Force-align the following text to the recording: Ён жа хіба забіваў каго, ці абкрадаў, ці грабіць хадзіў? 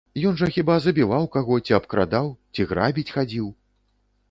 Ён 0.27 0.37
жа 0.41 0.47
хіба 0.55 0.77
забіваў 0.85 1.27
каго, 1.35 1.59
ці 1.67 1.77
абкрадаў, 1.79 2.33
ці 2.55 2.67
грабіць 2.75 3.07
хадзіў? 3.19 3.53